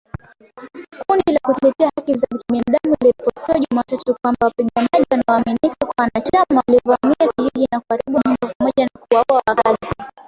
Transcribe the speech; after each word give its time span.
Kundi 1.07 1.31
la 1.31 1.39
kutetea 1.45 1.89
haki 1.95 2.13
za 2.15 2.27
binadamu 2.51 2.97
liliripoti 3.01 3.65
Jumatatu 3.71 4.15
kwamba 4.21 4.45
wapiganaji 4.45 5.05
wanaoaminika 5.11 5.85
kuwa 5.85 5.93
wanachama 5.97 6.63
walivamia 6.67 7.31
kijiji 7.37 7.67
na 7.71 7.79
kuharibu 7.79 8.19
nyumba 8.27 8.53
pamoja 8.57 8.83
na 8.83 8.99
kuwaua 9.01 9.41
wakazi. 9.47 9.93